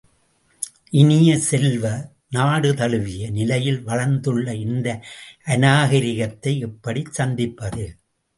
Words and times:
இனிய 0.91 1.37
செல்வ, 1.39 1.83
நாடு 2.29 2.73
தழுவிய, 2.73 3.29
நிலையில் 3.29 3.79
வளர்ந்துள்ள 3.83 4.55
இந்த 4.55 4.87
அநாகரிகத்தை 5.45 6.59
எப்படிச் 6.59 7.13
சந்திப்பது? 7.13 7.85